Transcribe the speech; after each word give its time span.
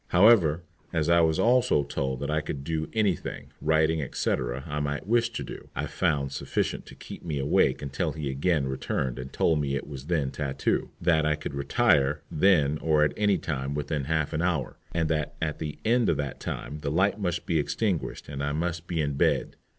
However, 0.07 0.63
as 0.91 1.09
I 1.09 1.21
was 1.21 1.37
also 1.37 1.83
told 1.83 2.21
that 2.21 2.31
I 2.31 2.41
could 2.41 2.63
do 2.63 2.89
any 2.91 3.15
thing 3.15 3.51
writing, 3.61 4.01
etc. 4.01 4.63
I 4.65 4.79
might 4.79 5.05
wish 5.05 5.29
to 5.29 5.43
do, 5.43 5.67
I 5.75 5.85
found 5.85 6.31
sufficient 6.31 6.87
to 6.87 6.95
keep 6.95 7.23
me 7.23 7.37
awake 7.37 7.83
until 7.83 8.13
he 8.13 8.27
again 8.27 8.67
returned 8.67 9.19
and 9.19 9.31
told 9.31 9.61
me 9.61 9.75
it 9.75 9.85
was 9.85 10.07
then 10.07 10.31
tattoo, 10.31 10.89
that 10.99 11.23
I 11.23 11.35
could 11.35 11.53
retire 11.53 12.23
then 12.31 12.79
or 12.79 13.03
at 13.03 13.13
any 13.15 13.37
time 13.37 13.75
within 13.75 14.05
half 14.05 14.33
an 14.33 14.41
hour, 14.41 14.79
and 14.91 15.07
that 15.09 15.35
at 15.39 15.59
the 15.59 15.77
end 15.85 16.09
of 16.09 16.17
that 16.17 16.39
time 16.39 16.79
the 16.79 16.89
light 16.89 17.19
must 17.19 17.45
be 17.45 17.59
extinguished 17.59 18.27
and 18.27 18.43
I 18.43 18.53
must 18.53 18.87
be 18.87 19.01
in 19.01 19.13
bed. 19.13 19.55